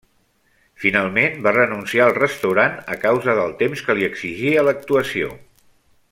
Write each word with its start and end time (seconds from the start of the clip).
Finalment 0.83 1.35
va 1.47 1.51
renunciar 1.57 2.07
al 2.07 2.15
restaurant 2.19 2.75
a 2.97 2.99
causa 3.05 3.37
del 3.43 3.55
temps 3.63 3.87
que 3.89 3.99
li 3.99 4.09
exigia 4.11 4.65
l'actuació. 4.69 5.29